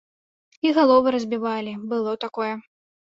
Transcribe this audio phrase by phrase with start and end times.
[0.67, 2.49] І галовы разбівалі, было такое.